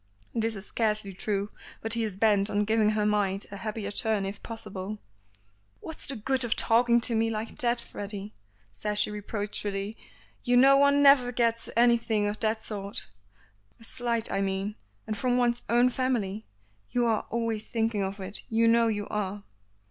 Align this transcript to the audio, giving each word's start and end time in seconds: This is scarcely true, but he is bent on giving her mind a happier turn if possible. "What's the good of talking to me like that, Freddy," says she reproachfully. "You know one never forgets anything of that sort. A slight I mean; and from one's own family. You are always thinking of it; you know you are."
This 0.33 0.55
is 0.55 0.65
scarcely 0.65 1.13
true, 1.13 1.51
but 1.79 1.93
he 1.93 2.01
is 2.03 2.15
bent 2.15 2.49
on 2.49 2.65
giving 2.65 2.89
her 2.89 3.05
mind 3.05 3.45
a 3.51 3.57
happier 3.57 3.91
turn 3.91 4.25
if 4.25 4.41
possible. 4.41 4.97
"What's 5.79 6.07
the 6.07 6.15
good 6.15 6.43
of 6.43 6.55
talking 6.55 6.99
to 7.01 7.13
me 7.13 7.29
like 7.29 7.59
that, 7.59 7.79
Freddy," 7.79 8.33
says 8.73 8.97
she 8.97 9.11
reproachfully. 9.11 9.95
"You 10.43 10.57
know 10.57 10.75
one 10.77 11.03
never 11.03 11.25
forgets 11.25 11.69
anything 11.77 12.25
of 12.25 12.39
that 12.39 12.63
sort. 12.63 13.09
A 13.79 13.83
slight 13.83 14.31
I 14.31 14.41
mean; 14.41 14.73
and 15.05 15.15
from 15.15 15.37
one's 15.37 15.61
own 15.69 15.91
family. 15.91 16.47
You 16.89 17.05
are 17.05 17.27
always 17.29 17.67
thinking 17.67 18.01
of 18.01 18.19
it; 18.19 18.41
you 18.49 18.67
know 18.67 18.87
you 18.87 19.07
are." 19.09 19.43